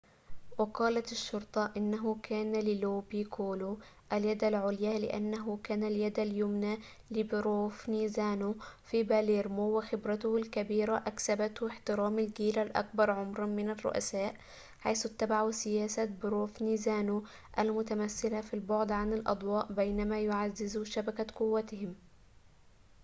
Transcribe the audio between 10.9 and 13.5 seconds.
أكسبته احترام الجيل الأكبر عمراً